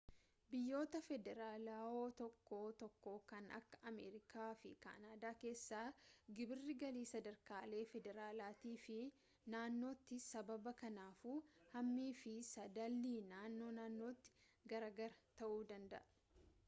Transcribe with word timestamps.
biyyoota 0.51 0.99
federaalaawoo 1.07 2.05
tokko 2.19 2.59
tokko 2.83 3.11
kan 3.31 3.49
akka 3.57 3.79
ameerikaa 3.89 4.45
fi 4.61 4.69
kaanaadaa 4.85 5.33
keessa 5.43 5.81
gibirri 6.39 6.75
galii 6.85 7.03
sadarkaalee 7.11 7.81
federaalaatii 7.91 8.73
fi 8.87 8.97
naannootti 9.57 10.17
sassaabama 10.23 10.73
kanaafuu 10.81 11.35
hammii 11.75 12.07
fi 12.23 12.33
sadaallii 12.49 13.17
naannoo 13.35 13.69
naannootti 13.77 14.33
garaa 14.73 14.91
gara 15.03 15.19
ta'uu 15.43 15.61
danda'u 15.73 16.49